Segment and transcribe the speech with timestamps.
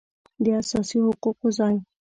[0.45, 1.75] داساسي حقوقو ځای